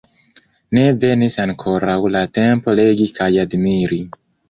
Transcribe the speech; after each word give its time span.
Ne 0.77 0.85
venis 1.03 1.37
ankoraŭ 1.45 1.99
la 2.17 2.25
tempo 2.41 2.77
legi 2.83 3.11
kaj 3.21 3.33
admiri. 3.47 4.05